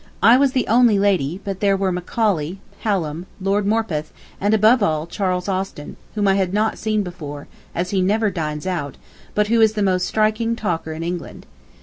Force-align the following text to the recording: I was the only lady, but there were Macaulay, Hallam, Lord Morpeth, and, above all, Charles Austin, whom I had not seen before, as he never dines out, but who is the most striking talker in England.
I 0.23 0.35
was 0.35 0.53
the 0.53 0.67
only 0.67 0.97
lady, 0.97 1.39
but 1.43 1.59
there 1.59 1.77
were 1.77 1.91
Macaulay, 1.91 2.59
Hallam, 2.79 3.27
Lord 3.39 3.67
Morpeth, 3.67 4.11
and, 4.39 4.51
above 4.51 4.81
all, 4.81 5.05
Charles 5.05 5.47
Austin, 5.47 5.95
whom 6.15 6.27
I 6.27 6.33
had 6.33 6.55
not 6.55 6.79
seen 6.79 7.03
before, 7.03 7.47
as 7.75 7.91
he 7.91 8.01
never 8.01 8.31
dines 8.31 8.65
out, 8.65 8.97
but 9.35 9.49
who 9.49 9.61
is 9.61 9.73
the 9.73 9.83
most 9.83 10.07
striking 10.07 10.55
talker 10.55 10.93
in 10.93 11.03
England. 11.03 11.45